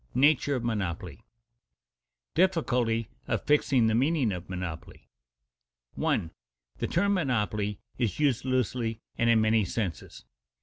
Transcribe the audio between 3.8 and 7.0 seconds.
the meaning of monopoly] 1. _The